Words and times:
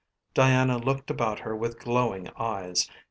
Diana 0.33 0.79
looked 0.79 1.11
about 1.11 1.41
her 1.41 1.55
with 1.55 1.77
glowing 1.77 2.31
eyes. 2.35 2.89